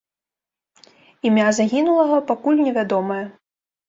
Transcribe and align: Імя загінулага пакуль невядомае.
Імя 1.29 1.45
загінулага 1.57 2.17
пакуль 2.31 2.63
невядомае. 2.69 3.19